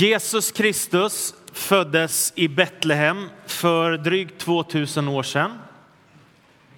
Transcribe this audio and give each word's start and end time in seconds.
Jesus 0.00 0.50
Kristus 0.50 1.34
föddes 1.52 2.32
i 2.36 2.48
Betlehem 2.48 3.30
för 3.46 3.98
drygt 3.98 4.38
2000 4.40 5.08
år 5.08 5.22
sedan. 5.22 5.58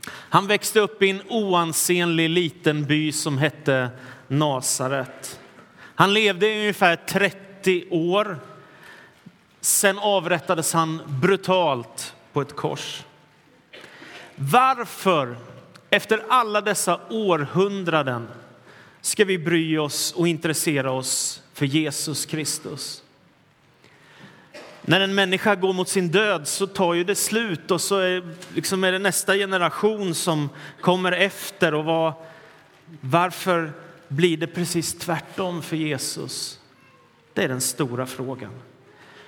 Han 0.07 0.46
växte 0.46 0.80
upp 0.80 1.03
i 1.03 1.11
en 1.11 1.22
oansenlig 1.29 2.30
liten 2.30 2.85
by 2.85 3.12
som 3.12 3.38
hette 3.38 3.91
Nasaret. 4.29 5.41
Han 5.95 6.14
levde 6.14 6.48
i 6.48 6.61
ungefär 6.61 6.96
30 6.96 7.85
år. 7.91 8.38
Sen 9.60 9.98
avrättades 9.98 10.72
han 10.72 11.00
brutalt 11.06 12.14
på 12.32 12.40
ett 12.40 12.56
kors. 12.56 13.04
Varför, 14.34 15.37
efter 15.90 16.23
alla 16.28 16.60
dessa 16.60 17.00
århundraden, 17.10 18.28
ska 19.00 19.24
vi 19.24 19.38
bry 19.38 19.78
oss 19.78 20.12
och 20.12 20.28
intressera 20.28 20.92
oss 20.92 21.42
för 21.55 21.66
Jesus 21.66 22.27
Kristus? 22.27 23.02
När 24.83 25.01
en 25.01 25.15
människa 25.15 25.55
går 25.55 25.73
mot 25.73 25.89
sin 25.89 26.09
död 26.09 26.48
så 26.48 26.66
tar 26.66 26.95
ju 26.95 27.05
det 27.05 27.15
slut 27.15 27.70
och 27.70 27.80
så 27.80 27.98
är, 27.98 28.34
liksom 28.55 28.84
är 28.84 28.93
det 28.93 28.98
nästa 28.98 29.34
generation 29.34 30.15
som 30.15 30.48
kommer 30.80 31.12
efter. 31.12 31.75
Och 31.75 31.84
var, 31.84 32.12
varför 33.01 33.73
blir 34.09 34.37
det 34.37 34.47
precis 34.47 34.95
tvärtom 34.95 35.62
för 35.62 35.77
Jesus? 35.77 36.61
Det 37.34 37.45
är 37.45 37.48
den 37.48 37.61
stora 37.61 38.06
frågan. 38.06 38.53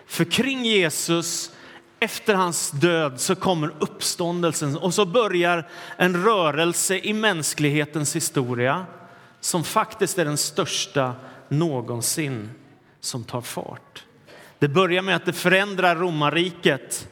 För 0.06 0.24
kring 0.24 0.64
Jesus, 0.64 1.50
efter 2.00 2.34
hans 2.34 2.70
död, 2.70 3.20
så 3.20 3.34
kommer 3.34 3.74
uppståndelsen 3.78 4.76
och 4.76 4.94
så 4.94 5.06
börjar 5.06 5.68
en 5.96 6.24
rörelse 6.24 6.98
i 6.98 7.12
mänsklighetens 7.12 8.16
historia 8.16 8.86
som 9.40 9.64
faktiskt 9.64 10.18
är 10.18 10.24
den 10.24 10.36
största 10.36 11.14
någonsin 11.48 12.50
som 13.00 13.24
tar 13.24 13.40
fart. 13.40 14.04
Det 14.62 14.68
börjar 14.68 15.02
med 15.02 15.16
att 15.16 15.24
det 15.24 15.32
förändrar 15.32 15.96
romarriket. 15.96 17.08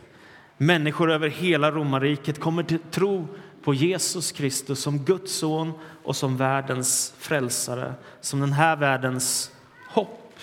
Människor 0.56 1.10
över 1.10 1.28
hela 1.28 1.70
romarriket 1.70 2.40
kommer 2.40 2.62
till 2.62 2.78
tro 2.90 3.28
på 3.62 3.74
Jesus 3.74 4.32
Kristus 4.32 4.80
som 4.80 4.98
Guds 4.98 5.32
son 5.32 5.72
och 6.02 6.16
som 6.16 6.36
världens 6.36 7.14
frälsare, 7.18 7.94
som 8.20 8.40
den 8.40 8.52
här 8.52 8.76
världens 8.76 9.50
hopp. 9.88 10.38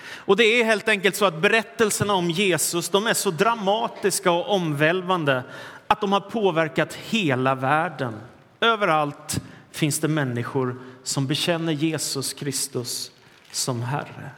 Och 0.00 0.36
det 0.36 0.44
är 0.44 0.64
helt 0.64 0.88
enkelt 0.88 1.16
så 1.16 1.24
att 1.24 1.42
berättelserna 1.42 2.14
om 2.14 2.30
Jesus 2.30 2.88
de 2.88 3.06
är 3.06 3.14
så 3.14 3.30
dramatiska 3.30 4.30
och 4.30 4.54
omvälvande 4.54 5.42
att 5.86 6.00
de 6.00 6.12
har 6.12 6.20
påverkat 6.20 6.94
hela 6.94 7.54
världen. 7.54 8.14
Överallt 8.60 9.40
finns 9.70 10.00
det 10.00 10.08
människor 10.08 10.76
som 11.02 11.26
bekänner 11.26 11.72
Jesus 11.72 12.32
Kristus 12.32 13.10
som 13.52 13.82
Herre. 13.82 14.30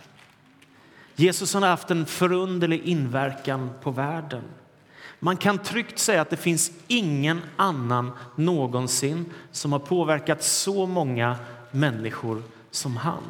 Jesus 1.17 1.55
har 1.55 1.61
haft 1.61 1.91
en 1.91 2.07
förunderlig 2.07 2.83
inverkan 2.85 3.71
på 3.83 3.91
världen. 3.91 4.43
Man 5.19 5.37
kan 5.37 5.59
tryggt 5.59 5.99
säga 5.99 6.21
att 6.21 6.31
det 6.31 6.37
finns 6.37 6.71
ingen 6.89 7.41
annan 7.57 8.11
någonsin 8.37 9.25
som 9.53 9.73
har 9.73 9.79
påverkat 9.79 10.43
så 10.43 10.87
många 10.87 11.37
människor 11.71 12.43
som 12.71 12.97
han. 12.97 13.23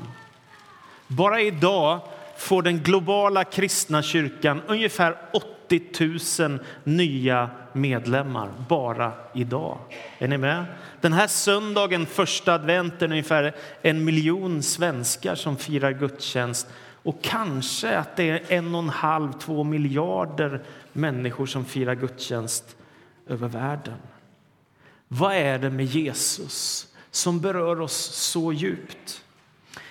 Bara 1.07 1.41
idag 1.41 2.01
får 2.37 2.63
den 2.63 2.79
globala 2.79 3.45
kristna 3.45 4.03
kyrkan 4.03 4.63
ungefär 4.67 5.17
80 5.33 6.49
000 6.49 6.59
nya 6.85 7.51
medlemmar 7.73 8.51
bara 8.69 9.13
idag. 9.35 9.79
Är 10.19 10.29
ni 10.29 10.39
med? 10.39 10.65
Den 11.01 11.13
här 11.13 11.27
söndagen, 11.27 12.07
första 12.07 12.55
adventen, 12.55 13.11
ungefär 13.11 13.55
en 13.83 14.05
miljon 14.05 14.63
svenskar 14.63 15.35
som 15.35 15.57
firar 15.57 15.93
gudstjänst 15.93 16.69
och 17.03 17.23
kanske 17.23 17.99
att 17.99 18.17
det 18.17 18.31
är 18.31 18.43
en 18.49 18.75
och 18.75 18.83
en 18.83 18.89
halv, 18.89 19.33
två 19.33 19.65
miljarder 19.65 20.63
människor 20.93 21.47
som 21.47 21.65
firar 21.65 21.95
gudstjänst 21.95 22.77
över 23.27 23.49
världen. 23.49 23.97
Vad 25.09 25.35
är 25.35 25.59
det 25.59 25.71
med 25.71 25.87
Jesus 25.87 26.87
som 27.11 27.41
berör 27.41 27.81
oss 27.81 28.15
så 28.15 28.53
djupt? 28.53 29.25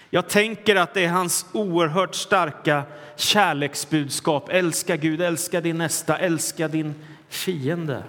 Jag 0.09 0.29
tänker 0.29 0.75
att 0.75 0.93
det 0.93 1.05
är 1.05 1.09
hans 1.09 1.45
oerhört 1.51 2.15
starka 2.15 2.83
kärleksbudskap. 3.15 4.49
Älska 4.49 4.95
Gud, 4.95 5.21
älska 5.21 5.61
din 5.61 5.77
nästa, 5.77 6.17
älska 6.17 6.67
din 6.67 6.93
fiende. 7.29 8.03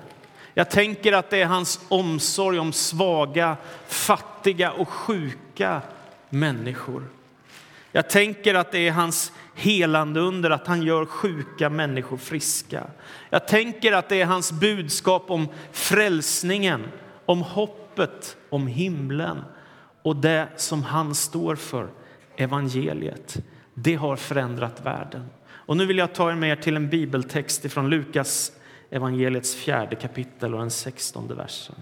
Jag 0.54 0.70
tänker 0.70 1.12
att 1.12 1.30
det 1.30 1.40
är 1.40 1.46
hans 1.46 1.80
omsorg 1.88 2.58
om 2.58 2.72
svaga, 2.72 3.56
fattiga 3.86 4.72
och 4.72 4.88
sjuka 4.88 5.82
människor. 6.28 7.04
Jag 7.92 8.10
tänker 8.10 8.54
att 8.54 8.72
det 8.72 8.88
är 8.88 8.92
hans 8.92 9.32
helande 9.54 10.20
under 10.20 10.50
att 10.50 10.66
han 10.66 10.82
gör 10.82 11.06
sjuka 11.06 11.70
människor 11.70 12.16
friska. 12.16 12.86
Jag 13.30 13.48
tänker 13.48 13.92
att 13.92 14.08
det 14.08 14.20
är 14.20 14.26
hans 14.26 14.52
budskap 14.52 15.30
om 15.30 15.48
frälsningen, 15.72 16.82
om 17.26 17.42
hoppet, 17.42 18.36
om 18.50 18.66
himlen 18.66 19.44
och 20.02 20.16
det 20.16 20.48
som 20.56 20.82
han 20.82 21.14
står 21.14 21.56
för, 21.56 21.88
evangeliet. 22.36 23.36
Det 23.74 23.94
har 23.94 24.16
förändrat 24.16 24.86
världen. 24.86 25.26
Och 25.48 25.76
nu 25.76 25.86
vill 25.86 25.98
jag 25.98 26.14
ta 26.14 26.30
er 26.30 26.34
med 26.34 26.62
till 26.62 26.76
en 26.76 26.88
bibeltext 26.88 27.72
från 27.72 27.90
Lukas 27.90 28.52
evangeliets 28.90 29.54
fjärde 29.54 29.96
kapitel 29.96 30.54
och 30.54 30.60
den 30.60 30.70
sextonde 30.70 31.34
versen. 31.34 31.74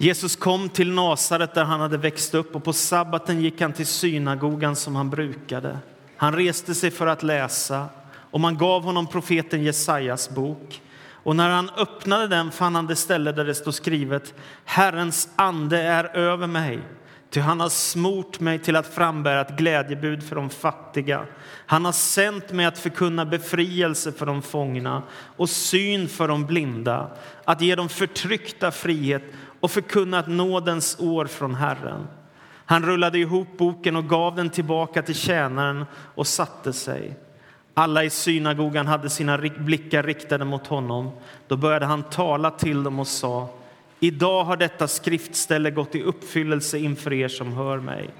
Jesus 0.00 0.36
kom 0.36 0.68
till 0.68 0.92
Nasaret 0.92 1.54
där 1.54 1.64
han 1.64 1.80
hade 1.80 1.96
växt 1.96 2.34
upp 2.34 2.56
och 2.56 2.64
på 2.64 2.72
sabbaten 2.72 3.40
gick 3.40 3.60
han 3.60 3.72
till 3.72 3.86
synagogan 3.86 4.76
som 4.76 4.96
han 4.96 5.10
brukade. 5.10 5.78
Han 6.16 6.34
reste 6.34 6.74
sig 6.74 6.90
för 6.90 7.06
att 7.06 7.22
läsa 7.22 7.86
och 8.14 8.40
man 8.40 8.58
gav 8.58 8.82
honom 8.82 9.06
profeten 9.06 9.62
Jesajas 9.62 10.30
bok. 10.30 10.82
Och 11.10 11.36
när 11.36 11.50
han 11.50 11.70
öppnade 11.70 12.28
den 12.28 12.50
fann 12.50 12.74
han 12.74 12.86
det 12.86 12.96
ställe 12.96 13.32
där 13.32 13.44
det 13.44 13.54
stod 13.54 13.74
skrivet 13.74 14.34
Herrens 14.64 15.28
ande 15.36 15.82
är 15.82 16.16
över 16.16 16.46
mig 16.46 16.80
Ty 17.30 17.40
han 17.40 17.60
har 17.60 17.68
smort 17.68 18.40
mig 18.40 18.58
till 18.58 18.76
att 18.76 18.94
frambära 18.94 19.40
ett 19.40 19.56
glädjebud 19.56 20.22
för 20.22 20.36
de 20.36 20.50
fattiga. 20.50 21.26
Han 21.66 21.84
har 21.84 21.92
sänt 21.92 22.52
mig 22.52 22.66
att 22.66 22.78
förkunna 22.78 23.24
befrielse 23.24 24.12
för 24.12 24.26
de 24.26 24.42
fångna 24.42 25.02
och 25.36 25.50
syn 25.50 26.08
för 26.08 26.28
de 26.28 26.46
blinda, 26.46 27.10
att 27.44 27.60
ge 27.60 27.74
de 27.74 27.88
förtryckta 27.88 28.70
frihet 28.70 29.22
och 29.60 29.70
förkunnat 29.70 30.26
nådens 30.26 30.96
år 31.00 31.26
från 31.26 31.54
Herren. 31.54 32.06
Han 32.64 32.82
rullade 32.82 33.18
ihop 33.18 33.48
boken 33.58 33.96
och 33.96 34.08
gav 34.08 34.36
den 34.36 34.50
tillbaka 34.50 35.02
till 35.02 35.14
tjänaren 35.14 35.84
och 36.14 36.26
satte 36.26 36.72
sig. 36.72 37.16
Alla 37.74 38.04
i 38.04 38.10
synagogan 38.10 38.86
hade 38.86 39.10
sina 39.10 39.38
blickar 39.38 40.02
riktade 40.02 40.44
mot 40.44 40.66
honom. 40.66 41.10
Då 41.46 41.56
började 41.56 41.86
han 41.86 42.02
tala 42.02 42.50
till 42.50 42.82
dem 42.82 42.98
och 42.98 43.06
sa 43.06 43.48
Idag 44.00 44.44
har 44.44 44.56
detta 44.56 44.88
skriftställe 44.88 45.70
gått 45.70 45.94
i 45.94 46.02
uppfyllelse 46.02 46.78
inför 46.78 47.12
er 47.12 47.28
som 47.28 47.52
hör 47.52 47.78
mig. 47.78 48.10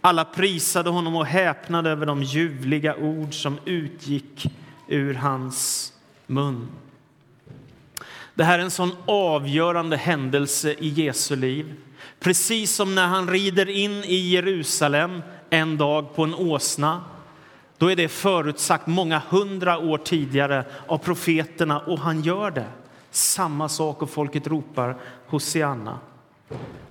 Alla 0.00 0.24
prisade 0.24 0.90
honom 0.90 1.16
och 1.16 1.26
häpnade 1.26 1.90
över 1.90 2.06
de 2.06 2.22
ljuvliga 2.22 2.96
ord 2.96 3.34
som 3.34 3.58
utgick 3.64 4.46
ur 4.88 5.14
hans 5.14 5.92
mun. 6.26 6.68
Det 8.34 8.44
här 8.44 8.58
är 8.58 8.62
en 8.62 8.70
sån 8.70 8.92
avgörande 9.06 9.96
händelse 9.96 10.72
i 10.78 10.88
Jesu 10.88 11.36
liv. 11.36 11.74
Precis 12.20 12.74
som 12.74 12.94
när 12.94 13.06
han 13.06 13.30
rider 13.30 13.68
in 13.68 14.04
i 14.04 14.16
Jerusalem 14.16 15.22
en 15.50 15.76
dag 15.76 16.14
på 16.14 16.24
en 16.24 16.34
åsna. 16.34 17.04
Då 17.78 17.90
är 17.90 17.96
det 17.96 18.08
förutsagt 18.08 18.86
många 18.86 19.22
hundra 19.28 19.78
år 19.78 19.98
tidigare 19.98 20.64
av 20.86 20.98
profeterna 20.98 21.78
och 21.78 21.98
han 21.98 22.22
gör 22.22 22.50
det. 22.50 22.66
Samma 23.10 23.68
sak 23.68 24.02
och 24.02 24.10
folket 24.10 24.46
ropar 24.46 24.96
Hosianna. 25.26 25.98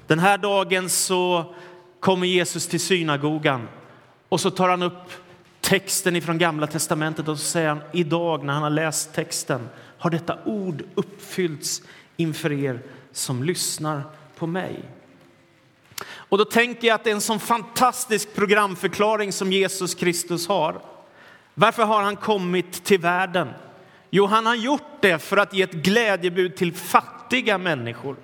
Den 0.08 0.20
här 0.20 0.38
dagen 0.38 0.90
så 0.90 1.54
kommer 2.00 2.28
Jesus 2.28 2.68
till 2.68 2.80
synagogan 2.80 3.68
och 4.30 4.42
så 4.42 4.52
tar 4.52 4.70
han 4.70 4.84
upp 4.84 5.12
texten 5.62 6.22
från 6.22 6.38
Gamla 6.38 6.68
testamentet 6.68 7.28
och 7.28 7.40
så 7.40 7.46
säger 7.46 7.70
han 7.70 7.82
idag 7.94 8.44
när 8.44 8.54
han 8.54 8.64
har 8.64 8.70
läst 8.70 9.14
texten 9.14 9.70
har 10.00 10.10
detta 10.10 10.38
ord 10.46 10.84
uppfyllts 10.96 11.82
inför 12.18 12.52
er 12.52 12.80
som 13.12 13.44
lyssnar 13.44 14.04
på 14.36 14.48
mig. 14.48 14.84
Och 16.06 16.38
då 16.38 16.46
tänker 16.46 16.88
jag 16.88 16.96
att 16.96 17.04
det 17.04 17.10
är 17.10 17.16
en 17.16 17.22
sån 17.22 17.40
fantastisk 17.40 18.36
programförklaring 18.36 19.32
som 19.32 19.52
Jesus 19.52 19.96
Kristus 19.96 20.48
har. 20.48 20.82
Varför 21.54 21.84
har 21.84 22.02
han 22.02 22.16
kommit 22.16 22.84
till 22.84 23.00
världen? 23.00 23.48
Jo, 24.10 24.26
han 24.26 24.46
har 24.46 24.56
gjort 24.56 25.02
det 25.02 25.20
för 25.20 25.38
att 25.38 25.54
ge 25.54 25.64
ett 25.64 25.72
glädjebud 25.72 26.56
till 26.56 26.74
fattiga 26.74 27.58
människor. 27.58 28.16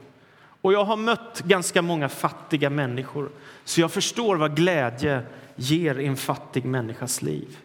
Och 0.62 0.74
jag 0.74 0.86
har 0.86 0.98
mött 0.98 1.42
ganska 1.46 1.82
många 1.82 2.10
fattiga 2.10 2.70
människor, 2.70 3.30
så 3.64 3.82
jag 3.82 3.92
förstår 3.92 4.36
vad 4.36 4.56
glädje 4.56 5.22
ger 5.56 6.00
i 6.00 6.06
en 6.06 6.18
fattig 6.18 6.66
människas 6.66 7.22
liv. 7.22 7.58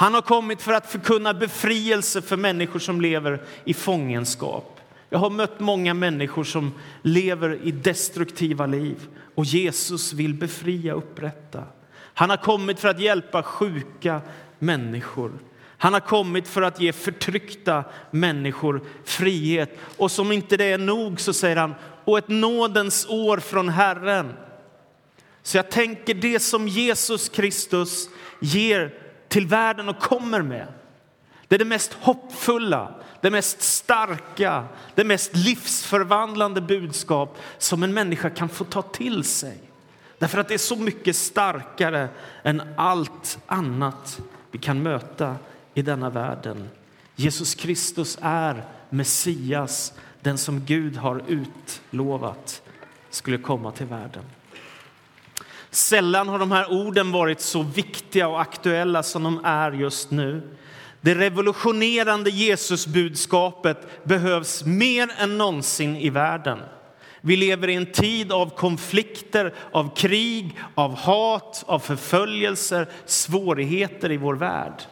Han 0.00 0.14
har 0.14 0.22
kommit 0.22 0.62
för 0.62 0.72
att 0.72 0.90
förkunna 0.92 1.34
befrielse 1.34 2.22
för 2.22 2.36
människor 2.36 2.78
som 2.78 3.00
lever 3.00 3.42
i 3.64 3.74
fångenskap. 3.74 4.80
Jag 5.10 5.18
har 5.18 5.30
mött 5.30 5.60
många 5.60 5.94
människor 5.94 6.44
som 6.44 6.72
lever 7.02 7.58
i 7.62 7.70
destruktiva 7.70 8.66
liv 8.66 8.96
och 9.34 9.44
Jesus 9.44 10.12
vill 10.12 10.34
befria 10.34 10.94
och 10.94 10.98
upprätta. 10.98 11.64
Han 11.94 12.30
har 12.30 12.36
kommit 12.36 12.80
för 12.80 12.88
att 12.88 13.00
hjälpa 13.00 13.42
sjuka 13.42 14.20
människor. 14.58 15.32
Han 15.78 15.92
har 15.92 16.00
kommit 16.00 16.48
för 16.48 16.62
att 16.62 16.80
ge 16.80 16.92
förtryckta 16.92 17.84
människor 18.10 18.80
frihet. 19.04 19.78
Och 19.96 20.10
som 20.10 20.32
inte 20.32 20.56
det 20.56 20.72
är 20.72 20.78
nog 20.78 21.20
så 21.20 21.32
säger 21.32 21.56
han, 21.56 21.74
och 22.04 22.18
ett 22.18 22.28
nådens 22.28 23.06
år 23.08 23.38
från 23.38 23.68
Herren. 23.68 24.32
Så 25.42 25.56
jag 25.56 25.70
tänker 25.70 26.14
det 26.14 26.40
som 26.40 26.68
Jesus 26.68 27.28
Kristus 27.28 28.08
ger 28.40 28.99
till 29.30 29.46
världen 29.46 29.88
och 29.88 29.98
kommer 29.98 30.42
med. 30.42 30.66
Det 31.48 31.54
är 31.54 31.58
det 31.58 31.64
mest 31.64 31.92
hoppfulla, 31.92 32.94
det 33.20 33.30
mest 33.30 33.62
starka, 33.62 34.64
det 34.94 35.04
mest 35.04 35.36
livsförvandlande 35.36 36.60
budskap 36.60 37.38
som 37.58 37.82
en 37.82 37.94
människa 37.94 38.30
kan 38.30 38.48
få 38.48 38.64
ta 38.64 38.82
till 38.82 39.24
sig. 39.24 39.58
Därför 40.18 40.38
att 40.38 40.48
det 40.48 40.54
är 40.54 40.58
så 40.58 40.76
mycket 40.76 41.16
starkare 41.16 42.08
än 42.42 42.62
allt 42.76 43.38
annat 43.46 44.20
vi 44.50 44.58
kan 44.58 44.82
möta 44.82 45.36
i 45.74 45.82
denna 45.82 46.10
världen. 46.10 46.68
Jesus 47.16 47.54
Kristus 47.54 48.18
är 48.22 48.64
Messias, 48.90 49.92
den 50.20 50.38
som 50.38 50.64
Gud 50.64 50.96
har 50.96 51.22
utlovat 51.26 52.62
skulle 53.10 53.38
komma 53.38 53.72
till 53.72 53.86
världen. 53.86 54.24
Sällan 55.70 56.28
har 56.28 56.38
de 56.38 56.52
här 56.52 56.72
orden 56.72 57.12
varit 57.12 57.40
så 57.40 57.62
viktiga 57.62 58.28
och 58.28 58.40
aktuella 58.40 59.02
som 59.02 59.22
de 59.22 59.40
är 59.44 59.72
just 59.72 60.10
nu. 60.10 60.56
Det 61.00 61.14
revolutionerande 61.14 62.30
Jesusbudskapet 62.30 64.04
behövs 64.04 64.64
mer 64.64 65.10
än 65.18 65.38
någonsin 65.38 65.96
i 65.96 66.10
världen. 66.10 66.58
Vi 67.20 67.36
lever 67.36 67.68
i 67.68 67.74
en 67.74 67.92
tid 67.92 68.32
av 68.32 68.56
konflikter, 68.56 69.54
av 69.72 69.96
krig, 69.96 70.58
av 70.74 70.94
hat, 70.94 71.64
av 71.66 71.78
förföljelser, 71.78 72.88
svårigheter 73.04 74.12
i 74.12 74.16
vår 74.16 74.34
värld. 74.34 74.82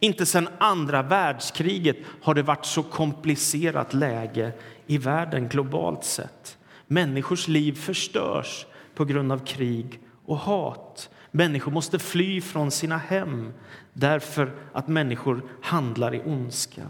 Inte 0.00 0.26
sedan 0.26 0.48
andra 0.58 1.02
världskriget 1.02 1.96
har 2.22 2.34
det 2.34 2.42
varit 2.42 2.66
så 2.66 2.82
komplicerat 2.82 3.94
läge 3.94 4.52
i 4.86 4.98
världen 4.98 5.48
globalt 5.48 6.04
sett. 6.04 6.58
Människors 6.86 7.48
liv 7.48 7.72
förstörs 7.72 8.66
på 8.94 9.04
grund 9.04 9.32
av 9.32 9.46
krig 9.46 10.00
och 10.24 10.36
hat. 10.36 11.10
Människor 11.30 11.72
måste 11.72 11.98
fly 11.98 12.40
från 12.40 12.70
sina 12.70 12.96
hem 12.96 13.52
därför 13.92 14.52
att 14.72 14.88
människor 14.88 15.42
handlar 15.62 16.14
i 16.14 16.22
ondska. 16.26 16.82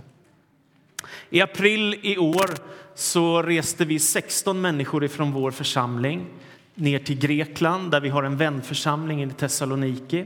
I 1.30 1.40
april 1.40 2.00
i 2.02 2.18
år 2.18 2.50
så 2.94 3.42
reste 3.42 3.84
vi 3.84 3.98
16 3.98 4.60
människor 4.60 5.08
från 5.08 5.32
vår 5.32 5.50
församling 5.50 6.26
ner 6.74 6.98
till 6.98 7.18
Grekland 7.18 7.90
där 7.90 8.00
vi 8.00 8.08
har 8.08 8.22
en 8.22 8.36
vänförsamling 8.36 9.22
i 9.22 9.30
Thessaloniki. 9.30 10.24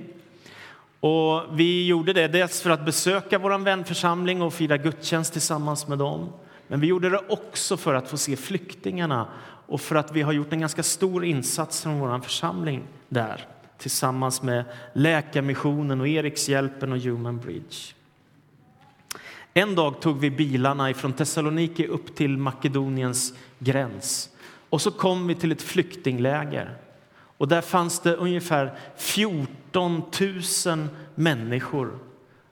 Och 1.00 1.42
vi 1.52 1.86
gjorde 1.86 2.12
det 2.12 2.28
dels 2.28 2.62
för 2.62 2.70
att 2.70 2.84
besöka 2.84 3.38
vår 3.38 3.58
vänförsamling 3.58 4.42
och 4.42 4.54
fira 4.54 4.76
gudstjänst 4.76 5.32
tillsammans 5.32 5.88
med 5.88 5.98
dem. 5.98 6.32
Men 6.68 6.80
vi 6.80 6.86
gjorde 6.86 7.10
det 7.10 7.20
också 7.28 7.76
för 7.76 7.94
att 7.94 8.10
få 8.10 8.16
se 8.16 8.36
flyktingarna 8.36 9.28
och 9.68 9.80
för 9.80 9.96
att 9.96 10.12
vi 10.12 10.22
har 10.22 10.32
gjort 10.32 10.52
en 10.52 10.60
ganska 10.60 10.82
stor 10.82 11.24
insats 11.24 11.82
från 11.82 11.98
vår 11.98 12.18
församling 12.20 12.82
där 13.08 13.46
tillsammans 13.78 14.42
med 14.42 14.64
Läkarmissionen 14.92 16.00
och 16.00 16.08
Erikshjälpen 16.08 16.92
och 16.92 16.98
Human 16.98 17.38
Bridge. 17.38 17.94
En 19.54 19.74
dag 19.74 20.00
tog 20.00 20.18
vi 20.18 20.30
bilarna 20.30 20.94
från 20.94 21.12
Thessaloniki 21.12 21.86
upp 21.86 22.14
till 22.14 22.38
Makedoniens 22.38 23.34
gräns 23.58 24.30
och 24.70 24.82
så 24.82 24.90
kom 24.90 25.26
vi 25.26 25.34
till 25.34 25.52
ett 25.52 25.62
flyktingläger. 25.62 26.76
Och 27.10 27.48
där 27.48 27.60
fanns 27.60 28.00
det 28.00 28.14
ungefär 28.14 28.78
14 28.96 30.02
000 30.66 30.88
människor 31.14 31.98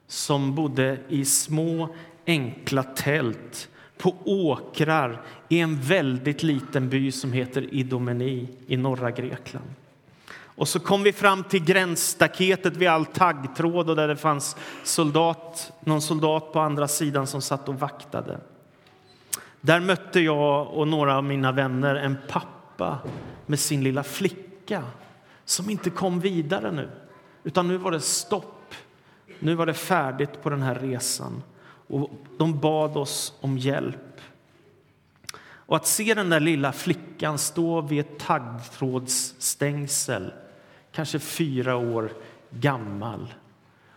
som 0.06 0.54
bodde 0.54 0.98
i 1.08 1.24
små 1.24 1.94
enkla 2.26 2.82
tält 2.82 3.68
på 3.98 4.14
åkrar 4.24 5.22
i 5.48 5.60
en 5.60 5.80
väldigt 5.80 6.42
liten 6.42 6.88
by 6.88 7.12
som 7.12 7.32
heter 7.32 7.74
Idomeni 7.74 8.48
i 8.66 8.76
norra 8.76 9.10
Grekland. 9.10 9.66
Och 10.56 10.68
så 10.68 10.80
kom 10.80 11.02
vi 11.02 11.12
fram 11.12 11.44
till 11.44 11.64
gränsstaketet 11.64 12.76
vid 12.76 12.88
all 12.88 13.06
taggtråd 13.06 13.90
och 13.90 13.96
där 13.96 14.08
det 14.08 14.16
fanns 14.16 14.56
soldat, 14.84 15.72
någon 15.80 16.02
soldat 16.02 16.52
på 16.52 16.60
andra 16.60 16.88
sidan 16.88 17.26
som 17.26 17.42
satt 17.42 17.68
och 17.68 17.80
vaktade. 17.80 18.40
Där 19.60 19.80
mötte 19.80 20.20
jag 20.20 20.68
och 20.68 20.88
några 20.88 21.16
av 21.16 21.24
mina 21.24 21.52
vänner 21.52 21.94
en 21.94 22.16
pappa 22.28 22.98
med 23.46 23.60
sin 23.60 23.84
lilla 23.84 24.02
flicka 24.02 24.82
som 25.44 25.70
inte 25.70 25.90
kom 25.90 26.20
vidare 26.20 26.72
nu, 26.72 26.88
utan 27.44 27.68
nu 27.68 27.76
var 27.76 27.90
det 27.90 28.00
stopp. 28.00 28.74
Nu 29.38 29.54
var 29.54 29.66
det 29.66 29.74
färdigt 29.74 30.42
på 30.42 30.50
den 30.50 30.62
här 30.62 30.74
resan 30.74 31.42
och 31.86 32.10
de 32.38 32.60
bad 32.60 32.96
oss 32.96 33.34
om 33.40 33.58
hjälp. 33.58 34.20
Och 35.40 35.76
att 35.76 35.86
se 35.86 36.14
den 36.14 36.30
där 36.30 36.40
lilla 36.40 36.72
flickan 36.72 37.38
stå 37.38 37.80
vid 37.80 38.00
ett 38.00 38.18
taggtrådsstängsel 38.18 40.32
kanske 40.92 41.18
fyra 41.18 41.76
år 41.76 42.12
gammal 42.50 43.34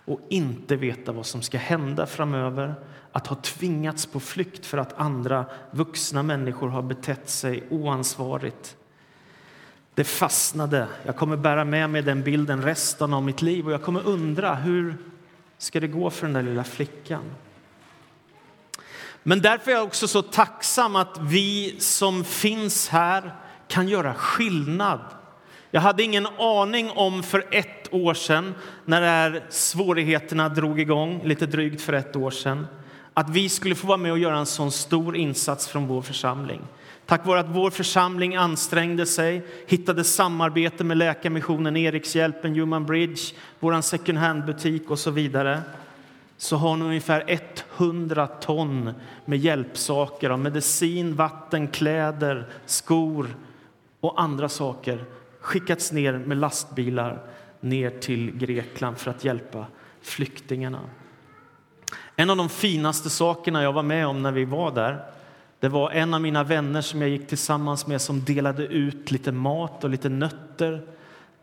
och 0.06 0.20
inte 0.30 0.76
veta 0.76 1.12
vad 1.12 1.26
som 1.26 1.42
ska 1.42 1.58
hända 1.58 2.06
framöver. 2.06 2.76
Att 3.12 3.28
ha 3.28 3.36
tvingats 3.36 4.06
på 4.06 4.20
flykt 4.20 4.66
för 4.66 4.78
att 4.78 5.00
andra 5.00 5.46
vuxna 5.72 6.24
människor 6.24 6.68
har 6.68 6.82
betett 6.82 7.30
sig 7.30 7.64
oansvarigt. 7.70 8.78
Det 9.94 10.04
fastnade. 10.04 10.88
Jag 11.04 11.16
kommer 11.16 11.38
bära 11.38 11.66
med 11.66 11.90
mig 11.90 12.02
den 12.02 12.24
bilden 12.24 12.64
resten 12.64 13.14
av 13.14 13.24
mitt 13.24 13.42
liv 13.42 13.66
och 13.66 13.74
jag 13.74 13.84
kommer 13.84 14.08
undra 14.08 14.56
hur 14.56 14.98
ska 15.58 15.80
det 15.80 15.88
gå 15.88 16.10
för 16.10 16.28
den 16.28 16.34
där 16.34 16.44
lilla 16.44 16.64
flickan. 16.64 17.24
Men 19.24 19.42
därför 19.42 19.72
är 19.72 19.76
jag 19.76 19.84
också 19.84 20.08
så 20.08 20.22
tacksam 20.22 20.96
att 20.96 21.18
vi 21.22 21.76
som 21.80 22.24
finns 22.24 22.90
här 22.90 23.36
kan 23.68 23.88
göra 23.88 24.14
skillnad 24.14 25.00
jag 25.72 25.82
hade 25.82 26.04
ingen 26.04 26.28
aning 26.40 26.92
om 26.92 27.24
för 27.24 27.46
ett 27.52 27.94
år 27.94 28.14
sedan, 28.14 28.56
när 28.86 29.02
här 29.02 29.44
svårigheterna 29.50 30.50
drog 30.50 30.80
igång, 30.80 31.22
lite 31.24 31.46
drygt 31.46 31.82
för 31.82 31.94
ett 31.94 32.16
år 32.16 32.32
sedan, 32.32 32.68
att 33.14 33.30
vi 33.30 33.50
skulle 33.50 33.76
få 33.76 33.88
vara 33.88 33.98
med 33.98 34.12
och 34.12 34.20
göra 34.20 34.38
en 34.38 34.46
sån 34.46 34.72
stor 34.72 35.16
insats 35.16 35.68
från 35.68 35.88
vår 35.88 36.02
församling. 36.02 36.62
Tack 37.06 37.26
vare 37.26 37.40
att 37.40 37.50
vår 37.50 37.70
församling 37.70 38.36
ansträngde 38.36 39.06
sig, 39.06 39.46
hittade 39.68 40.04
samarbete 40.04 40.84
med 40.84 40.98
Läkarmissionen, 40.98 41.78
Erikshjälpen, 41.78 42.56
Human 42.56 42.86
Bridge, 42.86 43.22
vår 43.60 43.82
second 43.82 44.18
hand-butik 44.18 44.90
och 44.90 45.00
så 45.00 45.12
vidare 45.12 45.62
så 46.42 46.58
har 46.58 46.70
hon 46.70 46.82
ungefär 46.82 47.40
100 47.78 48.28
ton 48.28 48.94
med 49.26 49.40
hjälpsaker 49.40 50.30
av 50.30 50.40
medicin, 50.40 51.16
vatten, 51.16 51.68
kläder, 51.68 52.50
skor 52.66 53.36
och 54.00 54.22
andra 54.22 54.50
saker 54.50 55.06
skickats 55.40 55.92
ner 55.92 56.14
med 56.14 56.38
lastbilar 56.38 57.22
ner 57.60 57.90
till 57.90 58.38
Grekland 58.38 58.98
för 58.98 59.12
att 59.12 59.24
hjälpa 59.24 59.66
flyktingarna. 60.02 60.80
En 62.16 62.30
av 62.30 62.38
de 62.38 62.50
finaste 62.50 63.10
sakerna 63.10 63.64
jag 63.64 63.74
var 63.74 63.84
med 63.84 64.08
om 64.08 64.24
när 64.24 64.32
vi 64.32 64.46
var 64.46 64.72
där 64.72 65.06
det 65.60 65.70
var 65.70 65.92
en 65.92 66.14
av 66.14 66.22
mina 66.22 66.44
vänner 66.44 66.82
som 66.82 67.02
jag 67.02 67.10
gick 67.10 67.28
tillsammans 67.28 67.88
med 67.88 68.02
som 68.02 68.24
delade 68.24 68.66
ut 68.66 69.12
lite 69.12 69.32
mat 69.32 69.84
och 69.84 69.90
lite 69.90 70.10
nötter 70.10 70.88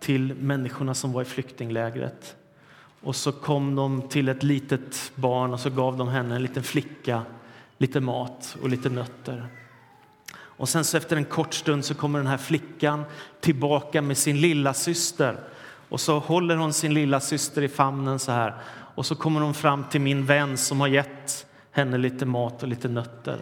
till 0.01 0.35
människorna 0.35 0.95
som 0.95 1.13
var 1.13 1.23
i 1.23 1.25
flyktinglägret. 1.25 2.37
Och 3.01 3.17
så 3.17 3.33
kom 3.33 3.75
de 3.75 4.03
till 4.09 4.29
ett 4.29 4.43
litet 4.43 5.13
barn 5.15 5.53
och 5.53 5.61
så 5.61 5.71
gav 5.71 5.97
de 5.97 6.09
henne, 6.09 6.37
en 6.37 6.43
liten 6.43 6.63
flicka, 6.63 7.23
lite 7.79 8.01
mat 8.01 8.57
och 8.63 8.69
lite 8.69 8.89
nötter. 8.89 9.49
Och 10.39 10.69
sen 10.69 10.85
så 10.85 10.97
efter 10.97 11.17
en 11.17 11.25
kort 11.25 11.55
stund 11.55 11.85
så 11.85 11.95
kommer 11.95 12.19
den 12.19 12.29
här 12.29 12.37
flickan 12.37 13.05
tillbaka 13.41 14.03
med 14.03 14.19
sin 14.19 14.41
lilla 14.41 14.75
syster. 14.75 15.37
Och 15.89 16.01
så 16.01 16.19
håller 16.19 16.57
hon 16.57 16.73
sin 16.73 16.95
lilla 16.95 17.21
syster 17.21 17.63
i 17.63 17.69
famnen 17.69 18.19
så 18.19 18.33
här. 18.33 18.55
Och 18.95 19.07
så 19.07 19.15
kommer 19.15 19.41
hon 19.41 19.55
fram 19.55 19.85
till 19.85 20.01
min 20.01 20.27
vän 20.27 20.57
som 20.57 20.81
har 20.81 20.89
gett 20.89 21.47
henne 21.71 21.99
lite 21.99 22.27
mat 22.27 22.63
och 22.63 22.69
lite 22.69 22.89
nötter. 22.89 23.39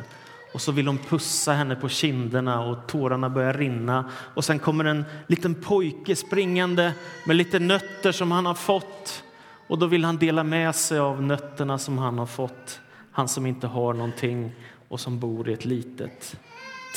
Och 0.55 0.61
så 0.61 0.73
vill 0.73 0.87
hon 0.87 0.99
pussa 0.99 1.53
henne 1.53 1.77
på 1.77 1.89
kinderna 1.89 2.61
och 2.61 2.87
tårarna 2.87 3.31
börjar 3.31 3.53
rinna. 3.53 4.11
Och 4.35 4.45
sen 4.45 4.59
kommer 4.59 4.85
en 4.85 5.05
liten 5.27 5.55
pojke 5.55 6.17
springande 6.17 6.93
med 7.27 7.37
lite 7.37 7.59
nötter 7.59 8.13
som 8.13 8.33
han 8.33 8.47
har 8.47 8.55
fått. 8.55 9.25
Och 9.67 9.79
då 9.79 9.87
vill 9.87 10.05
han 10.05 10.17
dela 10.17 10.45
med 10.45 10.75
sig 10.75 10.99
av 10.99 11.23
nötterna 11.23 11.79
som 11.79 11.99
han 11.99 12.19
har 12.19 12.27
fått. 12.27 12.81
Han 13.13 13.29
som 13.29 13.47
inte 13.47 13.67
har 13.67 13.95
någonting 13.95 14.53
och 14.89 15.01
som 15.01 15.19
bor 15.19 15.49
i 15.49 15.53
ett 15.53 15.65
litet 15.65 16.37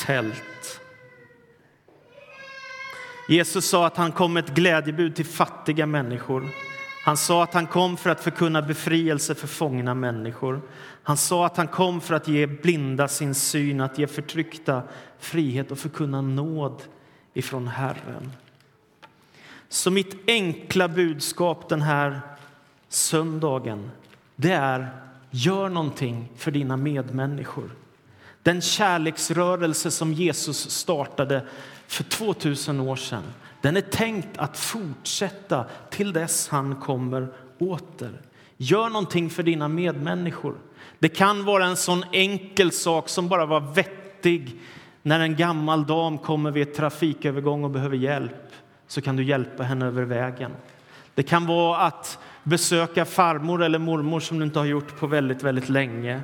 tält. 0.06 0.80
Jesus 3.28 3.68
sa 3.68 3.86
att 3.86 3.96
han 3.96 4.12
kom 4.12 4.32
med 4.32 4.44
ett 4.44 4.54
glädjebud 4.54 5.16
till 5.16 5.26
fattiga 5.26 5.86
människor. 5.86 6.48
Han 7.04 7.16
sa 7.16 7.42
att 7.42 7.54
han 7.54 7.66
kom 7.66 7.96
för 7.96 8.10
att 8.10 8.20
förkunna 8.20 8.62
befrielse 8.62 9.34
för 9.34 9.46
fångna 9.46 9.94
människor. 9.94 10.60
Han 11.02 11.16
sa 11.16 11.46
att 11.46 11.56
han 11.56 11.68
kom 11.68 12.00
för 12.00 12.14
att 12.14 12.28
ge 12.28 12.46
blinda 12.46 13.08
sin 13.08 13.34
syn, 13.34 13.80
att 13.80 13.98
ge 13.98 14.06
förtryckta 14.06 14.82
frihet 15.18 15.70
och 15.70 15.78
förkunna 15.78 16.20
nåd 16.20 16.82
ifrån 17.34 17.68
Herren. 17.68 18.32
Så 19.68 19.90
mitt 19.90 20.16
enkla 20.26 20.88
budskap 20.88 21.68
den 21.68 21.82
här 21.82 22.20
söndagen, 22.88 23.90
det 24.36 24.52
är 24.52 24.88
gör 25.30 25.68
någonting 25.68 26.28
för 26.36 26.50
dina 26.50 26.76
medmänniskor. 26.76 27.70
Den 28.42 28.60
kärleksrörelse 28.60 29.90
som 29.90 30.12
Jesus 30.12 30.70
startade 30.70 31.46
för 31.86 32.04
2000 32.04 32.80
år 32.80 32.96
sedan, 32.96 33.22
den 33.60 33.76
är 33.76 33.80
tänkt 33.80 34.38
att 34.38 34.58
fortsätta 34.58 35.64
till 35.90 36.12
dess 36.12 36.48
han 36.48 36.76
kommer 36.76 37.28
åter. 37.58 38.20
Gör 38.56 38.88
någonting 38.88 39.30
för 39.30 39.42
dina 39.42 39.68
medmänniskor. 39.68 40.54
Det 40.98 41.08
kan 41.08 41.44
vara 41.44 41.66
en 41.66 41.76
sån 41.76 42.04
enkel 42.12 42.72
sak 42.72 43.08
som 43.08 43.28
bara 43.28 43.46
var 43.46 43.60
vettig 43.60 44.60
när 45.02 45.20
en 45.20 45.36
gammal 45.36 45.86
dam 45.86 46.18
kommer 46.18 46.50
vid 46.50 46.62
ett 46.62 46.74
trafikövergång 46.74 47.64
och 47.64 47.70
behöver 47.70 47.96
hjälp 47.96 48.52
så 48.86 49.00
kan 49.00 49.16
du 49.16 49.24
hjälpa 49.24 49.62
henne 49.62 49.86
över 49.86 50.02
vägen. 50.02 50.52
Det 51.14 51.22
kan 51.22 51.46
vara 51.46 51.78
att 51.78 52.18
besöka 52.48 53.04
farmor 53.04 53.62
eller 53.62 53.78
mormor 53.78 54.20
som 54.20 54.38
du 54.38 54.44
inte 54.44 54.58
har 54.58 54.66
gjort 54.66 54.98
på 54.98 55.06
väldigt, 55.06 55.42
väldigt 55.42 55.68
länge. 55.68 56.20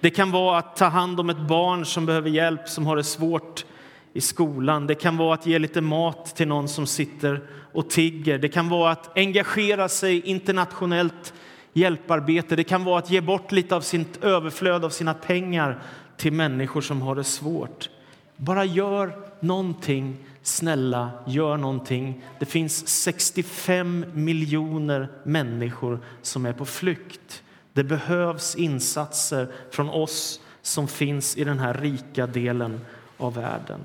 Det 0.00 0.10
kan 0.10 0.30
vara 0.30 0.58
att 0.58 0.76
ta 0.76 0.84
hand 0.84 1.20
om 1.20 1.30
ett 1.30 1.48
barn 1.48 1.84
som 1.84 2.06
behöver 2.06 2.30
hjälp, 2.30 2.68
som 2.68 2.86
har 2.86 2.96
det 2.96 3.04
svårt 3.04 3.64
i 4.12 4.20
skolan. 4.20 4.86
Det 4.86 4.94
kan 4.94 5.16
vara 5.16 5.34
att 5.34 5.46
ge 5.46 5.58
lite 5.58 5.80
mat 5.80 6.36
till 6.36 6.48
någon 6.48 6.68
som 6.68 6.86
sitter 6.86 7.40
och 7.72 7.90
tigger. 7.90 8.38
Det 8.38 8.48
kan 8.48 8.68
vara 8.68 8.90
att 8.90 9.18
engagera 9.18 9.88
sig 9.88 10.20
internationellt 10.20 11.34
hjälparbete. 11.72 12.56
Det 12.56 12.64
kan 12.64 12.84
vara 12.84 12.98
att 12.98 13.10
ge 13.10 13.20
bort 13.20 13.52
lite 13.52 13.76
av 13.76 13.80
sitt 13.80 14.24
överflöd 14.24 14.84
av 14.84 14.90
sina 14.90 15.14
pengar 15.14 15.78
till 16.16 16.32
människor 16.32 16.80
som 16.80 17.02
har 17.02 17.14
det 17.14 17.24
svårt. 17.24 17.90
Bara 18.36 18.64
gör 18.64 19.25
någonting. 19.40 20.16
Snälla, 20.42 21.10
gör 21.26 21.56
någonting. 21.56 22.22
Det 22.38 22.46
finns 22.46 22.88
65 22.88 24.04
miljoner 24.12 25.08
människor 25.24 26.00
som 26.22 26.46
är 26.46 26.52
på 26.52 26.64
flykt. 26.64 27.42
Det 27.72 27.84
behövs 27.84 28.54
insatser 28.54 29.48
från 29.70 29.88
oss 29.88 30.40
som 30.62 30.88
finns 30.88 31.36
i 31.36 31.44
den 31.44 31.58
här 31.58 31.74
rika 31.74 32.26
delen 32.26 32.80
av 33.16 33.34
världen. 33.34 33.80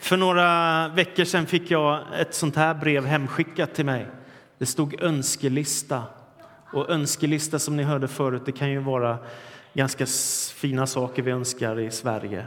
För 0.00 0.16
några 0.16 0.88
veckor 0.88 1.24
sedan 1.24 1.46
fick 1.46 1.70
jag 1.70 2.00
ett 2.20 2.34
sånt 2.34 2.56
här 2.56 2.74
brev 2.74 3.06
hemskickat 3.06 3.74
till 3.74 3.86
mig. 3.86 4.06
Det 4.58 4.66
stod 4.66 5.02
önskelista. 5.02 6.02
Och 6.72 6.90
önskelista 6.90 7.58
som 7.58 7.76
ni 7.76 7.82
hörde 7.82 8.08
förut, 8.08 8.42
det 8.46 8.52
kan 8.52 8.70
ju 8.70 8.78
vara 8.78 9.18
ganska 9.74 10.06
fina 10.54 10.86
saker 10.86 11.22
vi 11.22 11.30
önskar 11.30 11.80
i 11.80 11.90
Sverige. 11.90 12.46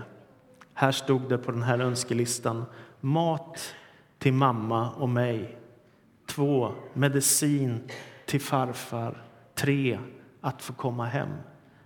Här 0.80 0.92
stod 0.92 1.30
det 1.30 1.38
på 1.38 1.52
den 1.52 1.64
här 1.64 1.80
önskelistan 1.80 2.66
mat 3.02 3.76
till 4.18 4.34
mamma 4.34 4.92
och 4.92 5.10
mig. 5.10 5.58
Två, 6.26 6.74
medicin 6.94 7.80
till 8.26 8.42
farfar. 8.42 9.24
Tre, 9.56 10.00
att 10.42 10.62
få 10.62 10.74
komma 10.74 11.06
hem. 11.06 11.30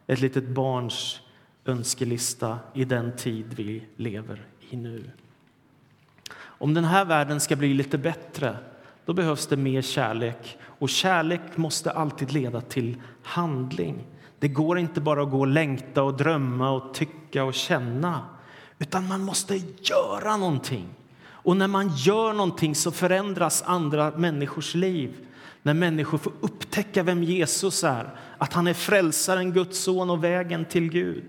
Ett 0.08 0.20
litet 0.20 0.50
barns 0.50 1.22
önskelista 1.66 2.60
i 2.74 2.86
den 2.86 3.16
tid 3.16 3.54
vi 3.54 3.88
lever 3.96 4.46
i 4.70 4.78
nu. 4.78 5.12
Om 6.36 6.74
den 6.74 6.86
här 6.86 7.06
världen 7.06 7.40
ska 7.40 7.56
bli 7.56 7.74
lite 7.74 7.98
bättre 7.98 8.58
då 9.06 9.14
behövs 9.14 9.48
det 9.48 9.58
mer 9.58 9.82
kärlek. 9.82 10.58
Och 10.62 10.90
kärlek 10.90 11.58
måste 11.58 11.92
alltid 11.92 12.32
leda 12.32 12.62
till 12.62 13.02
handling. 13.24 14.06
Det 14.40 14.48
går 14.48 14.80
inte 14.80 15.02
bara 15.02 15.24
att 15.24 15.32
gå 15.32 15.40
och 15.40 15.48
längta 15.48 16.04
och 16.04 16.18
drömma 16.18 16.72
och 16.72 16.94
tycka 16.94 17.44
och 17.44 17.54
känna. 17.54 18.22
Utan 18.80 19.08
man 19.08 19.22
måste 19.22 19.62
göra 19.82 20.38
någonting. 20.38 20.88
Och 21.26 21.58
när 21.58 21.68
man 21.68 21.92
gör 21.96 22.34
någonting 22.34 22.76
så 22.76 22.92
förändras 22.92 23.64
andra 23.66 24.12
människors 24.12 24.76
liv. 24.76 25.16
När 25.62 25.74
människor 25.74 26.18
får 26.18 26.34
upptäcka 26.42 27.04
vem 27.04 27.24
Jesus 27.24 27.84
är, 27.84 28.10
att 28.38 28.54
han 28.54 28.68
är 28.68 28.74
frälsaren, 28.74 29.54
Guds 29.54 29.80
son 29.80 30.10
och 30.10 30.24
vägen 30.24 30.66
till 30.66 30.90
Gud. 30.90 31.26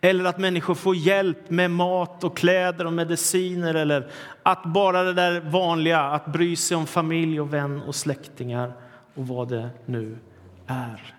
Eller 0.00 0.24
att 0.24 0.38
människor 0.38 0.74
får 0.74 0.96
hjälp 0.96 1.50
med 1.50 1.70
mat 1.70 2.24
och 2.24 2.36
kläder 2.36 2.86
och 2.86 2.92
mediciner 2.92 3.74
eller 3.74 4.10
att 4.42 4.64
bara 4.64 5.02
det 5.02 5.12
där 5.12 5.40
vanliga, 5.40 6.00
att 6.00 6.26
bry 6.26 6.56
sig 6.56 6.76
om 6.76 6.86
familj 6.86 7.40
och 7.40 7.54
vän 7.54 7.82
och 7.82 7.94
släktingar 7.94 8.72
och 9.14 9.28
vad 9.28 9.48
det 9.48 9.70
nu 9.86 10.18
är. 10.66 11.14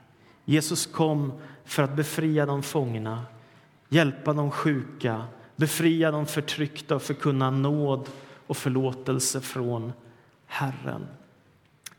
Jesus 0.45 0.85
kom 0.85 1.33
för 1.65 1.83
att 1.83 1.95
befria 1.95 2.45
de 2.45 2.63
fångna, 2.63 3.25
hjälpa 3.89 4.33
de 4.33 4.51
sjuka, 4.51 5.23
befria 5.55 6.11
de 6.11 6.25
förtryckta 6.25 6.95
och 6.95 7.01
förkunna 7.01 7.49
nåd 7.49 8.09
och 8.47 8.57
förlåtelse 8.57 9.41
från 9.41 9.93
Herren. 10.45 11.07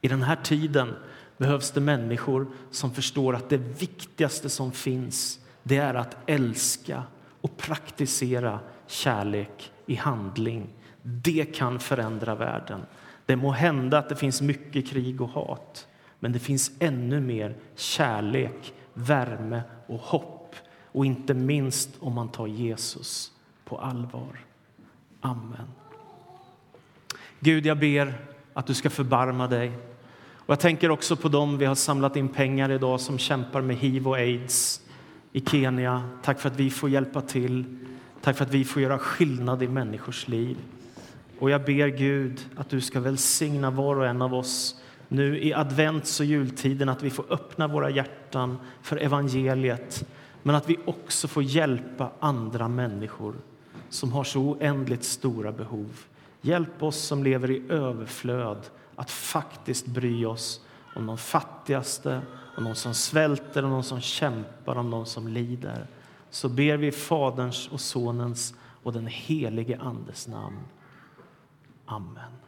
I 0.00 0.08
den 0.08 0.22
här 0.22 0.36
tiden 0.36 0.94
behövs 1.36 1.70
det 1.70 1.80
människor 1.80 2.46
som 2.70 2.94
förstår 2.94 3.34
att 3.34 3.48
det 3.48 3.56
viktigaste 3.56 4.48
som 4.48 4.72
finns 4.72 5.40
det 5.62 5.76
är 5.76 5.94
att 5.94 6.16
älska 6.26 7.02
och 7.40 7.56
praktisera 7.56 8.60
kärlek 8.86 9.72
i 9.86 9.94
handling. 9.94 10.68
Det 11.02 11.44
kan 11.44 11.78
förändra 11.78 12.34
världen. 12.34 12.80
Det 13.26 13.36
må 13.36 13.50
hända 13.50 13.98
att 13.98 14.08
det 14.08 14.16
finns 14.16 14.40
mycket 14.40 14.88
krig 14.88 15.20
och 15.20 15.28
hat 15.28 15.86
men 16.18 16.32
det 16.32 16.38
finns 16.38 16.70
ännu 16.78 17.20
mer 17.20 17.56
kärlek, 17.75 18.75
värme 18.94 19.62
och 19.86 19.98
hopp 19.98 20.54
och 20.92 21.06
inte 21.06 21.34
minst 21.34 21.90
om 22.00 22.14
man 22.14 22.28
tar 22.28 22.46
Jesus 22.46 23.32
på 23.66 23.78
allvar. 23.78 24.40
Amen. 25.20 25.66
Gud, 27.40 27.66
jag 27.66 27.78
ber 27.78 28.14
att 28.54 28.66
du 28.66 28.75
ska 28.75 28.90
förbarma 28.90 29.46
dig. 29.46 29.73
Och 30.35 30.52
jag 30.52 30.61
tänker 30.61 30.90
också 30.90 31.16
på 31.16 31.28
dem 31.28 31.58
vi 31.58 31.64
har 31.64 31.75
samlat 31.75 32.16
in 32.16 32.28
pengar 32.28 32.70
idag 32.70 33.00
som 33.00 33.18
kämpar 33.18 33.61
med 33.61 33.76
hiv 33.76 34.08
och 34.08 34.16
aids 34.16 34.80
i 35.32 35.40
Kenya. 35.40 36.11
Tack 36.23 36.40
för 36.40 36.49
att 36.49 36.56
vi 36.56 36.70
får 36.70 36.90
hjälpa 36.90 37.20
till. 37.20 37.64
Tack 38.23 38.37
för 38.37 38.44
att 38.44 38.54
vi 38.54 38.64
får 38.64 38.82
göra 38.82 38.99
skillnad 38.99 39.62
i 39.62 39.68
människors 39.68 40.28
liv. 40.28 40.56
Och 41.38 41.50
jag 41.50 41.64
ber 41.64 41.88
Gud 41.88 42.46
att 42.56 42.70
du 42.70 42.80
ska 42.80 43.00
välsigna 43.00 43.70
var 43.70 43.96
och 43.96 44.06
en 44.06 44.23
av 44.23 44.35
oss 44.35 44.80
nu 45.08 45.38
i 45.38 45.54
advents 45.54 46.20
och 46.20 46.26
jultiden, 46.26 46.88
att 46.88 47.02
vi 47.02 47.11
får 47.11 47.25
öppna 47.30 47.68
våra 47.68 47.90
hjärtan 47.90 48.58
för 48.82 48.96
evangeliet 48.96 50.08
men 50.42 50.54
att 50.54 50.70
vi 50.70 50.76
också 50.85 51.28
får 51.28 51.42
hjälpa 51.42 52.11
andra 52.20 52.68
människor 52.68 53.35
som 53.90 54.12
har 54.12 54.25
så 54.25 54.40
oändligt 54.40 55.05
stora 55.05 55.52
behov. 55.52 56.05
Hjälp 56.40 56.83
oss 56.83 56.97
som 56.97 57.25
lever 57.25 57.50
i 57.50 57.62
överflöd 57.69 58.59
att 58.97 59.11
faktiskt 59.11 59.87
bry 59.87 60.25
oss 60.25 60.61
om 60.95 61.07
de 61.07 61.19
fattigaste, 61.19 62.21
om 62.57 62.64
de 62.64 62.75
som 62.75 62.95
svälter, 62.95 63.64
om 63.64 63.71
de 63.71 63.83
som 63.83 64.00
kämpar, 64.00 64.76
om 64.76 64.90
de 64.90 65.07
som 65.07 65.28
lider. 65.28 65.87
Så 66.31 66.49
ber 66.49 66.76
vi 66.76 66.93
Faderns 66.93 67.69
och 67.69 67.81
Sonens 67.81 68.55
och 68.83 68.93
den 68.93 69.07
helige 69.07 69.81
Andes 69.81 70.28
namn. 70.28 70.61
Amen. 71.87 72.45